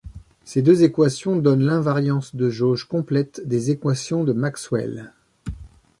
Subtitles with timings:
[0.45, 5.13] Ces deux équations donnent l'invariance de jauge complète des équations de Maxwell.